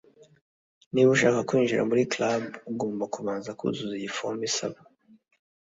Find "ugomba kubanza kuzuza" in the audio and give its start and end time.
2.71-3.93